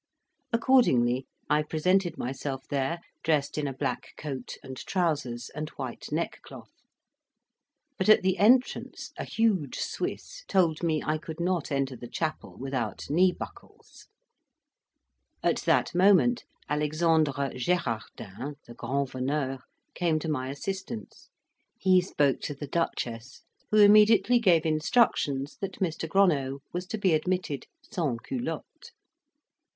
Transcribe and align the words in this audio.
Accordingly 0.51 1.27
I 1.47 1.61
presented 1.61 2.17
myself 2.17 2.65
there 2.71 3.01
dressed 3.23 3.55
in 3.55 3.67
a 3.67 3.73
black 3.77 4.13
coat 4.17 4.57
and 4.63 4.75
trousers 4.75 5.51
and 5.53 5.69
white 5.75 6.07
neckcloth; 6.11 6.71
but 7.99 8.09
at 8.09 8.23
the 8.23 8.39
entrance, 8.39 9.11
a 9.19 9.23
huge 9.25 9.77
Swiss 9.77 10.43
told 10.47 10.81
me 10.81 11.03
I 11.05 11.19
could 11.19 11.39
not 11.39 11.71
enter 11.71 11.95
the 11.95 12.07
chapel 12.07 12.57
without 12.57 13.11
knee 13.11 13.31
buckles. 13.31 14.07
At 15.43 15.57
that 15.67 15.93
moment 15.93 16.45
Alexandre 16.67 17.51
Gerardin, 17.55 18.55
the 18.65 18.73
grand 18.75 19.11
veneur, 19.11 19.59
came 19.93 20.17
to 20.17 20.27
my 20.27 20.49
assistance; 20.49 21.29
he 21.77 22.01
spoke 22.01 22.39
to 22.41 22.55
the 22.55 22.65
Duchess, 22.65 23.43
who 23.69 23.77
immediately 23.77 24.39
gave 24.39 24.65
instructions 24.65 25.57
that 25.57 25.79
Mr. 25.79 26.09
Gronow 26.09 26.57
was 26.73 26.87
to 26.87 26.97
be 26.97 27.13
admitted 27.13 27.67
"sans 27.91 28.17
culottes." 28.23 28.93